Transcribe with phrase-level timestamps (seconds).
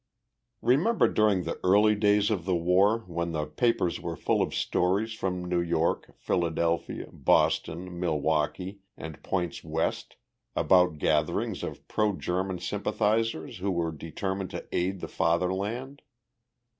[0.63, 5.13] Remember during the early days of the war when the papers were full of stories
[5.13, 10.15] from New York, Philadelphia, Boston, Milwaukee and points west
[10.55, 16.01] about gatherings of pro German sympathizers who were determined to aid the Fatherland?